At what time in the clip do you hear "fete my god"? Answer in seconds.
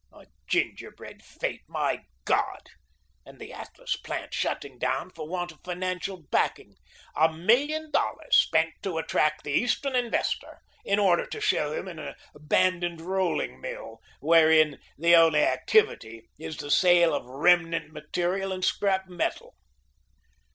1.23-2.63